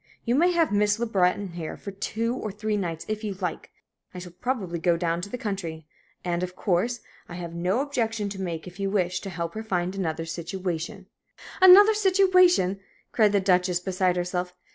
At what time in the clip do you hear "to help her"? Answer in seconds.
9.19-9.61